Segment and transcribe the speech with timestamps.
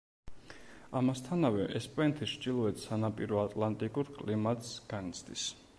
[1.01, 5.51] ამასთანავე, ესპანეთის ჩრდილოეთ სანაპირო ატლანტიკურ კლიმატს განიცდის.